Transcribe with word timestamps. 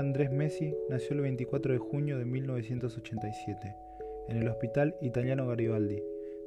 Andrés 0.00 0.30
Messi 0.30 0.74
nació 0.88 1.14
el 1.14 1.20
24 1.20 1.74
de 1.74 1.78
junio 1.78 2.16
de 2.16 2.24
1987 2.24 3.76
en 4.28 4.38
el 4.38 4.48
Hospital 4.48 4.96
Italiano 5.02 5.46
Garibaldi 5.46 6.02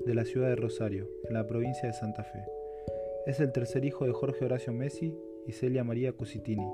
de 0.07 0.15
la 0.15 0.25
ciudad 0.25 0.47
de 0.47 0.55
Rosario, 0.55 1.07
en 1.27 1.36
la 1.36 1.45
provincia 1.45 1.88
de 1.88 1.93
Santa 1.93 2.23
Fe. 2.23 2.43
Es 3.27 3.39
el 3.39 3.52
tercer 3.52 3.86
hijo 3.86 4.07
de 4.07 4.11
Jorge 4.11 4.43
Horacio 4.45 4.73
Messi 4.73 5.16
y 5.45 5.52
Celia 5.52 5.84
María 5.84 6.13
Cusitini. 6.13 6.68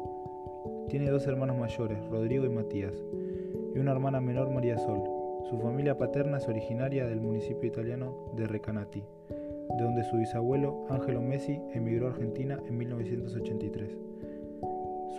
Tiene 0.87 1.09
dos 1.09 1.27
hermanos 1.27 1.57
mayores, 1.57 1.99
Rodrigo 2.05 2.45
y 2.45 2.49
Matías, 2.49 2.95
y 3.75 3.77
una 3.77 3.91
hermana 3.91 4.21
menor, 4.21 4.49
María 4.49 4.77
Sol. 4.77 5.03
Su 5.49 5.59
familia 5.59 5.97
paterna 5.97 6.37
es 6.37 6.47
originaria 6.47 7.05
del 7.05 7.19
municipio 7.19 7.67
italiano 7.67 8.31
de 8.37 8.47
Recanati, 8.47 9.03
de 9.29 9.83
donde 9.83 10.05
su 10.05 10.15
bisabuelo, 10.15 10.85
Ángelo 10.89 11.21
Messi, 11.21 11.59
emigró 11.73 12.07
a 12.07 12.11
Argentina 12.11 12.57
en 12.65 12.77
1983. 12.77 13.97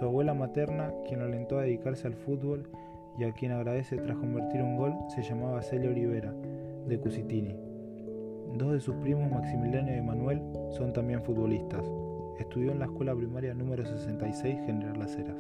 Su 0.00 0.06
abuela 0.06 0.32
materna, 0.32 0.94
quien 1.06 1.20
lo 1.20 1.26
alentó 1.26 1.58
a 1.58 1.62
dedicarse 1.64 2.06
al 2.06 2.14
fútbol 2.14 2.70
y 3.18 3.24
a 3.24 3.32
quien 3.32 3.52
agradece 3.52 3.98
tras 3.98 4.16
convertir 4.16 4.62
un 4.62 4.78
gol, 4.78 4.94
se 5.08 5.20
llamaba 5.20 5.60
Celia 5.60 5.90
Olivera, 5.90 6.32
de 6.88 6.98
Cusitini. 6.98 7.54
Dos 8.56 8.72
de 8.72 8.80
sus 8.80 8.94
primos, 8.94 9.30
Maximiliano 9.30 9.94
y 9.94 10.00
Manuel, 10.00 10.40
son 10.70 10.94
también 10.94 11.22
futbolistas. 11.22 11.84
Estudió 12.38 12.72
en 12.72 12.78
la 12.78 12.86
escuela 12.86 13.14
primaria 13.14 13.52
número 13.52 13.84
66 13.84 14.60
General 14.64 14.98
Las 14.98 15.14
Heras. 15.18 15.36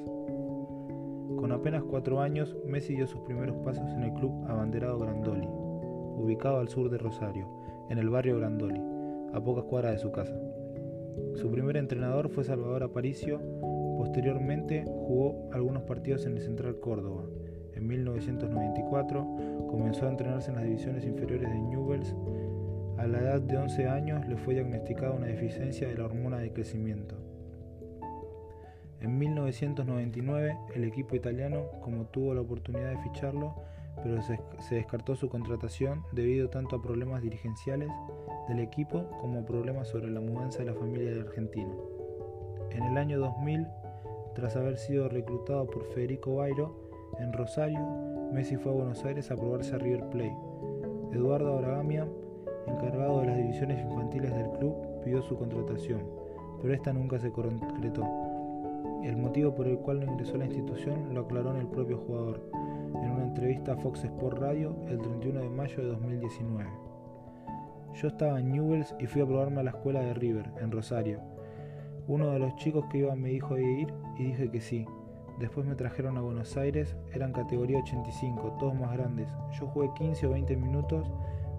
Con 1.38 1.52
apenas 1.52 1.82
cuatro 1.82 2.20
años, 2.20 2.54
Messi 2.66 2.94
dio 2.94 3.06
sus 3.06 3.22
primeros 3.22 3.56
pasos 3.64 3.90
en 3.94 4.02
el 4.02 4.12
club 4.12 4.44
abanderado 4.46 4.98
Grandoli, 4.98 5.48
ubicado 5.48 6.58
al 6.58 6.68
sur 6.68 6.90
de 6.90 6.98
Rosario, 6.98 7.48
en 7.88 7.96
el 7.96 8.10
barrio 8.10 8.36
Grandoli, 8.36 8.82
a 9.32 9.40
pocas 9.40 9.64
cuadras 9.64 9.92
de 9.92 9.98
su 10.00 10.12
casa. 10.12 10.38
Su 11.36 11.50
primer 11.50 11.78
entrenador 11.78 12.28
fue 12.28 12.44
Salvador 12.44 12.82
Aparicio, 12.82 13.40
posteriormente 14.00 14.82
jugó 14.86 15.50
algunos 15.52 15.82
partidos 15.82 16.24
en 16.24 16.34
el 16.38 16.42
Central 16.42 16.80
Córdoba. 16.80 17.24
En 17.74 17.86
1994 17.86 19.66
comenzó 19.68 20.06
a 20.06 20.08
entrenarse 20.08 20.48
en 20.48 20.56
las 20.56 20.64
divisiones 20.64 21.04
inferiores 21.04 21.50
de 21.50 21.58
Newells. 21.58 22.16
A 22.96 23.06
la 23.06 23.18
edad 23.18 23.42
de 23.42 23.58
11 23.58 23.88
años 23.88 24.26
le 24.26 24.38
fue 24.38 24.54
diagnosticada 24.54 25.12
una 25.12 25.26
deficiencia 25.26 25.86
de 25.86 25.98
la 25.98 26.06
hormona 26.06 26.38
de 26.38 26.50
crecimiento. 26.50 27.14
En 29.02 29.18
1999 29.18 30.56
el 30.74 30.84
equipo 30.84 31.14
italiano, 31.14 31.66
como 31.82 32.06
tuvo 32.06 32.32
la 32.32 32.40
oportunidad 32.40 32.92
de 32.92 33.02
ficharlo, 33.02 33.54
pero 34.02 34.22
se, 34.22 34.40
descartó 34.74 35.14
su 35.14 35.28
contratación 35.28 36.04
debido 36.12 36.48
tanto 36.48 36.76
a 36.76 36.82
problemas 36.82 37.20
dirigenciales 37.20 37.90
del 38.48 38.60
equipo 38.60 39.10
como 39.20 39.40
a 39.40 39.44
problemas 39.44 39.88
sobre 39.88 40.10
la 40.10 40.20
mudanza 40.20 40.60
de 40.60 40.64
la 40.64 40.74
familia 40.74 41.10
del 41.10 41.26
argentino. 41.26 41.76
En 42.70 42.84
el 42.84 42.96
año 42.96 43.18
2000, 43.18 43.66
tras 44.34 44.56
haber 44.56 44.76
sido 44.76 45.08
reclutado 45.08 45.66
por 45.66 45.84
Federico 45.86 46.36
Bairo 46.36 46.74
en 47.18 47.32
Rosario, 47.32 47.80
Messi 48.32 48.56
fue 48.56 48.72
a 48.72 48.76
Buenos 48.76 49.04
Aires 49.04 49.30
a 49.30 49.36
probarse 49.36 49.74
a 49.74 49.78
River 49.78 50.08
Plate. 50.10 50.36
Eduardo 51.12 51.58
Aragamia, 51.58 52.06
encargado 52.66 53.20
de 53.20 53.26
las 53.26 53.36
divisiones 53.36 53.80
infantiles 53.80 54.32
del 54.32 54.50
club, 54.52 54.74
pidió 55.02 55.22
su 55.22 55.36
contratación, 55.36 56.02
pero 56.62 56.72
esta 56.72 56.92
nunca 56.92 57.18
se 57.18 57.32
concretó. 57.32 58.04
El 59.02 59.16
motivo 59.16 59.54
por 59.54 59.66
el 59.66 59.78
cual 59.78 60.00
no 60.00 60.12
ingresó 60.12 60.34
a 60.34 60.38
la 60.38 60.46
institución 60.46 61.12
lo 61.14 61.22
aclaró 61.22 61.50
en 61.52 61.60
el 61.60 61.66
propio 61.66 61.98
jugador, 61.98 62.40
en 63.02 63.10
una 63.10 63.24
entrevista 63.24 63.72
a 63.72 63.76
Fox 63.76 64.04
Sport 64.04 64.38
Radio 64.38 64.76
el 64.88 64.98
31 64.98 65.40
de 65.40 65.48
mayo 65.48 65.76
de 65.78 65.88
2019. 65.88 66.70
Yo 67.94 68.08
estaba 68.08 68.38
en 68.38 68.52
Newells 68.52 68.94
y 69.00 69.06
fui 69.06 69.22
a 69.22 69.26
probarme 69.26 69.60
a 69.60 69.64
la 69.64 69.70
escuela 69.70 70.00
de 70.00 70.14
River, 70.14 70.50
en 70.60 70.70
Rosario. 70.70 71.20
Uno 72.10 72.32
de 72.32 72.40
los 72.40 72.56
chicos 72.56 72.86
que 72.86 72.98
iba 72.98 73.14
me 73.14 73.28
dijo 73.28 73.54
de 73.54 73.62
ir 73.62 73.94
y 74.18 74.24
dije 74.24 74.50
que 74.50 74.60
sí. 74.60 74.84
Después 75.38 75.64
me 75.64 75.76
trajeron 75.76 76.18
a 76.18 76.20
Buenos 76.20 76.56
Aires, 76.56 76.96
eran 77.14 77.32
categoría 77.32 77.78
85, 77.78 78.56
todos 78.58 78.74
más 78.74 78.92
grandes. 78.94 79.28
Yo 79.52 79.68
jugué 79.68 79.90
15 79.94 80.26
o 80.26 80.30
20 80.30 80.56
minutos, 80.56 81.08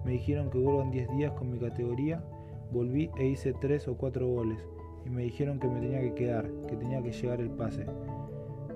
me 0.03 0.11
dijeron 0.11 0.49
que 0.49 0.57
vuelvan 0.57 0.91
10 0.91 1.09
días 1.15 1.31
con 1.31 1.51
mi 1.51 1.57
categoría, 1.57 2.21
volví 2.69 3.09
e 3.17 3.27
hice 3.27 3.53
3 3.53 3.87
o 3.87 3.95
4 3.95 4.27
goles 4.27 4.67
y 5.05 5.09
me 5.09 5.23
dijeron 5.23 5.57
que 5.57 5.69
me 5.69 5.79
tenía 5.79 6.01
que 6.01 6.15
quedar, 6.15 6.51
que 6.67 6.75
tenía 6.75 7.01
que 7.01 7.13
llegar 7.13 7.39
el 7.39 7.51
pase. 7.51 7.85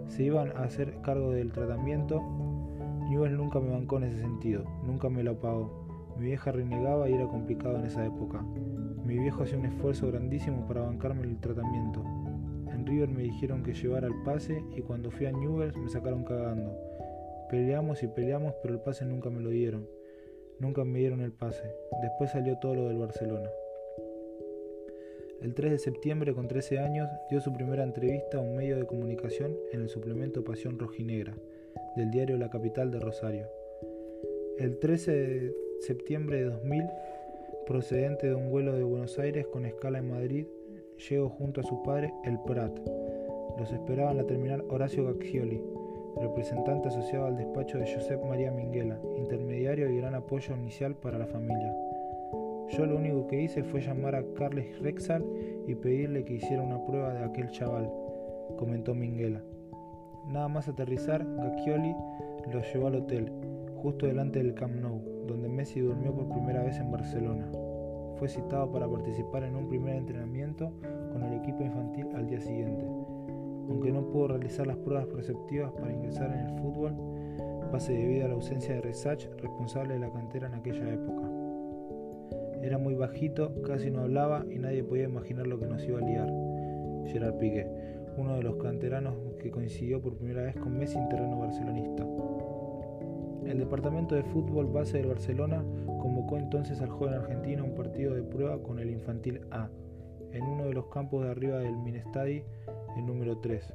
Se 0.08 0.24
iban 0.24 0.56
a 0.56 0.64
hacer 0.64 1.02
cargo 1.02 1.32
del 1.32 1.52
tratamiento. 1.52 2.24
Newell 3.10 3.36
nunca 3.36 3.60
me 3.60 3.72
bancó 3.72 3.98
en 3.98 4.06
ese 4.06 4.22
sentido, 4.22 4.64
nunca 4.86 5.10
me 5.10 5.24
lo 5.24 5.42
pagó. 5.42 6.16
Mi 6.18 6.28
vieja 6.28 6.54
renegaba 6.54 7.10
y 7.10 7.14
era 7.16 7.28
complicado 7.28 7.78
en 7.80 7.86
esa 7.88 8.06
época. 8.06 8.46
Mi 9.06 9.20
viejo 9.20 9.44
hacía 9.44 9.58
un 9.58 9.66
esfuerzo 9.66 10.08
grandísimo 10.08 10.68
para 10.68 10.82
bancarme 10.82 11.24
el 11.24 11.40
tratamiento. 11.40 12.04
En 12.74 12.86
River 12.88 13.10
me 13.10 13.22
dijeron 13.22 13.62
que 13.62 13.74
llevara 13.74 14.08
el 14.08 14.24
pase 14.24 14.64
y 14.76 14.82
cuando 14.82 15.12
fui 15.12 15.28
a 15.28 15.32
Newell's 15.32 15.78
me 15.78 15.90
sacaron 15.90 16.24
cagando. 16.24 16.76
Peleamos 17.50 18.02
y 18.02 18.08
peleamos, 18.08 18.56
pero 18.64 18.74
el 18.74 18.82
pase 18.82 19.06
nunca 19.06 19.30
me 19.30 19.42
lo 19.42 19.50
dieron. 19.52 19.88
Nunca 20.60 20.84
me 20.84 21.00
dieron 21.00 21.22
el 21.22 21.32
pase. 21.32 21.64
Después 22.02 22.32
salió 22.32 22.58
todo 22.58 22.74
lo 22.74 22.88
del 22.88 22.98
Barcelona. 22.98 23.50
El 25.42 25.54
3 25.54 25.74
de 25.74 25.78
septiembre, 25.78 26.34
con 26.34 26.48
13 26.48 26.80
años, 26.80 27.08
dio 27.30 27.40
su 27.42 27.54
primera 27.54 27.84
entrevista 27.84 28.40
a 28.40 28.42
un 28.42 28.56
medio 28.56 28.78
de 28.78 28.88
comunicación 28.88 29.56
en 29.72 29.82
el 29.82 29.90
suplemento 29.90 30.44
Pasión 30.44 30.80
Rojinegra, 30.80 31.36
del 31.96 32.10
diario 32.10 32.38
La 32.38 32.50
Capital 32.50 32.90
de 32.90 33.00
Rosario. 33.00 33.48
El 34.58 34.80
13 34.80 35.12
de 35.12 35.56
septiembre 35.82 36.38
de 36.38 36.46
2000, 36.46 36.84
procedente 37.66 38.28
de 38.28 38.36
un 38.36 38.50
vuelo 38.50 38.74
de 38.74 38.84
Buenos 38.84 39.18
Aires 39.18 39.48
con 39.48 39.66
escala 39.66 39.98
en 39.98 40.10
Madrid, 40.10 40.46
llegó 41.10 41.30
junto 41.30 41.62
a 41.62 41.64
su 41.64 41.82
padre, 41.82 42.14
el 42.24 42.40
Prat. 42.40 42.78
Los 43.58 43.72
esperaba 43.72 44.12
en 44.12 44.18
la 44.18 44.28
terminal 44.28 44.64
Horacio 44.70 45.06
Gaccioli, 45.06 45.62
representante 46.22 46.90
asociado 46.90 47.26
al 47.26 47.38
despacho 47.38 47.80
de 47.80 47.92
Josep 47.92 48.24
María 48.24 48.52
Minguela, 48.52 49.00
intermediario 49.18 49.90
y 49.90 49.98
gran 49.98 50.14
apoyo 50.14 50.56
inicial 50.56 50.96
para 50.96 51.18
la 51.18 51.26
familia. 51.26 51.76
Yo 52.70 52.86
lo 52.86 52.98
único 52.98 53.28
que 53.28 53.42
hice 53.42 53.64
fue 53.64 53.82
llamar 53.82 54.16
a 54.16 54.24
Carles 54.36 54.80
Rexal 54.80 55.26
y 55.68 55.76
pedirle 55.76 56.24
que 56.24 56.36
hiciera 56.36 56.62
una 56.62 56.84
prueba 56.86 57.14
de 57.14 57.24
aquel 57.24 57.50
chaval, 57.50 57.92
comentó 58.58 58.94
Minguela. 58.94 59.42
Nada 60.28 60.48
más 60.48 60.68
aterrizar, 60.68 61.26
Gacchioli 61.38 61.96
lo 62.52 62.62
llevó 62.62 62.88
al 62.88 62.96
hotel, 62.96 63.32
justo 63.76 64.06
delante 64.06 64.40
del 64.40 64.54
Camp 64.54 64.76
Nou, 64.76 65.15
donde 65.26 65.50
Messi 65.50 65.80
durmió 65.80 66.14
por 66.14 66.30
primera 66.30 66.64
vez 66.64 66.78
en 66.80 66.92
Barcelona. 66.92 67.50
Fue 68.18 68.28
citado 68.28 68.72
para 68.72 68.88
participar 68.88 69.44
en 69.44 69.56
un 69.56 69.68
primer 69.68 69.96
entrenamiento 69.96 70.72
con 71.12 71.24
el 71.24 71.34
equipo 71.34 71.64
infantil 71.64 72.08
al 72.16 72.28
día 72.28 72.40
siguiente. 72.40 72.86
Aunque 73.70 73.92
no 73.92 74.08
pudo 74.10 74.30
realizar 74.30 74.68
las 74.68 74.78
pruebas 74.78 75.08
preceptivas 75.08 75.72
para 75.74 75.92
ingresar 75.92 76.32
en 76.32 76.48
el 76.48 76.60
fútbol, 76.60 76.96
pase 77.72 77.94
debido 77.94 78.26
a 78.26 78.28
la 78.30 78.36
ausencia 78.36 78.76
de 78.76 78.82
Resach, 78.82 79.26
responsable 79.42 79.96
de 79.96 80.00
la 80.00 80.12
cantera 80.12 80.48
en 80.48 80.54
aquella 80.54 80.94
época. 80.94 81.30
Era 82.62 82.78
muy 82.78 82.96
bajito, 82.96 83.62
casi 83.64 83.92
no 83.92 84.02
hablaba 84.02 84.46
y 84.50 84.60
nadie 84.60 84.84
podía 84.84 85.04
imaginar 85.04 85.46
lo 85.48 85.60
que 85.60 85.68
nos 85.68 85.84
iba 85.86 86.00
a 86.00 86.02
liar. 86.02 86.32
Gerard 87.06 87.38
Piqué, 87.38 87.68
uno 88.18 88.36
de 88.36 88.44
los 88.44 88.56
canteranos 88.56 89.16
que 89.40 89.52
coincidió 89.52 90.02
por 90.02 90.16
primera 90.16 90.44
vez 90.44 90.56
con 90.56 90.78
Messi 90.78 90.98
en 90.98 91.10
terreno 91.10 91.38
barcelonista. 91.40 92.06
El 93.46 93.60
departamento 93.60 94.16
de 94.16 94.24
fútbol 94.24 94.68
base 94.68 94.98
del 94.98 95.08
Barcelona 95.08 95.64
convocó 96.02 96.38
entonces 96.38 96.82
al 96.82 96.90
joven 96.90 97.14
argentino 97.14 97.64
a 97.64 97.66
un 97.68 97.76
partido 97.76 98.14
de 98.14 98.24
prueba 98.24 98.62
con 98.62 98.80
el 98.80 98.90
Infantil 98.90 99.42
A, 99.52 99.70
en 100.32 100.44
uno 100.44 100.66
de 100.66 100.74
los 100.74 100.88
campos 100.88 101.24
de 101.24 101.32
arriba 101.32 101.60
del 101.60 101.78
Minestadi, 101.78 102.44
el 102.98 103.06
número 103.06 103.38
3. 103.38 103.74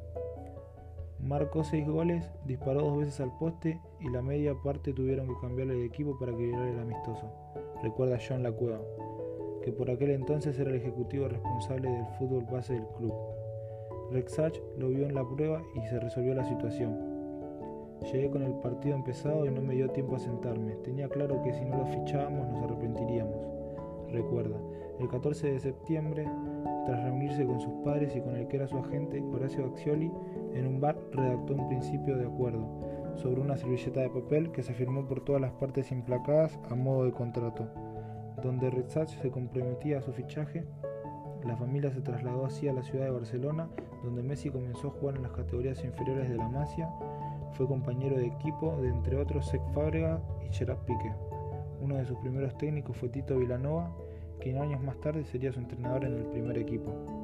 Marcó 1.20 1.64
seis 1.64 1.86
goles, 1.86 2.30
disparó 2.46 2.80
dos 2.82 2.98
veces 2.98 3.20
al 3.20 3.36
poste 3.38 3.78
y 4.00 4.08
la 4.10 4.22
media 4.22 4.54
parte 4.64 4.92
tuvieron 4.92 5.28
que 5.28 5.40
cambiarle 5.40 5.74
de 5.74 5.84
equipo 5.84 6.18
para 6.18 6.32
equilibrar 6.32 6.66
el 6.66 6.78
amistoso 6.80 7.30
recuerda 7.82 8.18
John 8.26 8.42
Lacueva, 8.42 8.80
que 9.62 9.72
por 9.72 9.90
aquel 9.90 10.10
entonces 10.10 10.58
era 10.58 10.70
el 10.70 10.76
ejecutivo 10.76 11.28
responsable 11.28 11.90
del 11.90 12.06
fútbol 12.18 12.44
base 12.50 12.74
del 12.74 12.86
club. 12.96 13.12
Rexach 14.10 14.56
lo 14.76 14.88
vio 14.88 15.06
en 15.06 15.14
la 15.14 15.26
prueba 15.26 15.62
y 15.74 15.86
se 15.88 16.00
resolvió 16.00 16.34
la 16.34 16.44
situación. 16.44 17.09
Llegué 18.02 18.30
con 18.30 18.42
el 18.42 18.54
partido 18.54 18.94
empezado 18.94 19.46
y 19.46 19.50
no 19.50 19.60
me 19.60 19.74
dio 19.74 19.90
tiempo 19.90 20.16
a 20.16 20.18
sentarme. 20.18 20.72
Tenía 20.76 21.08
claro 21.08 21.42
que 21.42 21.52
si 21.52 21.64
no 21.64 21.78
lo 21.78 21.86
fichábamos 21.86 22.48
nos 22.48 22.62
arrepentiríamos. 22.62 23.46
Recuerda, 24.10 24.56
el 24.98 25.08
14 25.08 25.52
de 25.52 25.60
septiembre, 25.60 26.28
tras 26.86 27.04
reunirse 27.04 27.46
con 27.46 27.60
sus 27.60 27.72
padres 27.84 28.16
y 28.16 28.20
con 28.20 28.36
el 28.36 28.48
que 28.48 28.56
era 28.56 28.66
su 28.66 28.78
agente, 28.78 29.22
Horacio 29.22 29.66
Accioli, 29.66 30.10
en 30.54 30.66
un 30.66 30.80
bar 30.80 30.98
redactó 31.12 31.54
un 31.54 31.68
principio 31.68 32.16
de 32.16 32.26
acuerdo 32.26 32.66
sobre 33.16 33.40
una 33.40 33.56
servilleta 33.56 34.00
de 34.00 34.10
papel 34.10 34.50
que 34.50 34.62
se 34.62 34.74
firmó 34.74 35.06
por 35.06 35.24
todas 35.24 35.40
las 35.40 35.52
partes 35.52 35.92
implacadas 35.92 36.58
a 36.70 36.74
modo 36.74 37.04
de 37.04 37.12
contrato. 37.12 37.68
Donde 38.42 38.70
Rezach 38.70 39.08
se 39.08 39.30
comprometía 39.30 39.98
a 39.98 40.02
su 40.02 40.12
fichaje, 40.12 40.64
la 41.44 41.56
familia 41.56 41.90
se 41.90 42.00
trasladó 42.00 42.46
así 42.46 42.68
a 42.68 42.72
la 42.72 42.82
ciudad 42.82 43.06
de 43.06 43.10
Barcelona, 43.10 43.68
donde 44.02 44.22
Messi 44.22 44.50
comenzó 44.50 44.88
a 44.88 44.90
jugar 44.90 45.16
en 45.16 45.22
las 45.22 45.32
categorías 45.32 45.84
inferiores 45.84 46.28
de 46.28 46.36
la 46.36 46.48
Masia. 46.48 46.90
Fue 47.52 47.66
compañero 47.66 48.16
de 48.16 48.26
equipo 48.26 48.76
de 48.80 48.88
entre 48.88 49.16
otros 49.16 49.46
Sec 49.46 49.62
Fábrega 49.72 50.20
y 50.44 50.52
Gerard 50.52 50.78
Piqué. 50.86 51.12
Uno 51.80 51.96
de 51.96 52.04
sus 52.04 52.18
primeros 52.18 52.56
técnicos 52.58 52.96
fue 52.96 53.08
Tito 53.08 53.38
Vilanova, 53.38 53.90
quien 54.40 54.58
años 54.58 54.82
más 54.82 54.98
tarde 55.00 55.24
sería 55.24 55.52
su 55.52 55.60
entrenador 55.60 56.04
en 56.04 56.14
el 56.14 56.24
primer 56.26 56.58
equipo. 56.58 57.19